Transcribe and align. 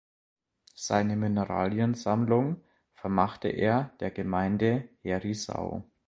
Seine 0.73 1.15
Mineraliensammlung 1.15 2.59
vermachte 2.95 3.49
er 3.49 3.93
der 3.99 4.09
Gemeinde 4.09 4.89
Herisau. 5.03 5.83